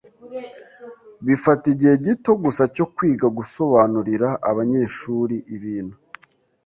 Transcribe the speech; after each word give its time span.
Bifata 1.25 1.65
igihe 1.73 1.95
gito 2.05 2.31
gusa 2.43 2.63
cyo 2.75 2.85
kwiga 2.95 3.27
gusobanurira 3.37 4.29
abanyeshuri 4.49 5.35
ibintu. 5.55 5.95